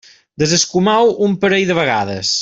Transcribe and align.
Desescumeu 0.43 1.11
un 1.27 1.37
parell 1.43 1.69
de 1.73 1.77
vegades. 1.85 2.33